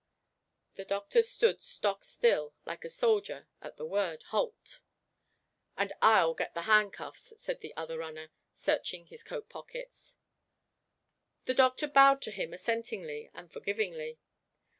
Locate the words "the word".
3.77-4.23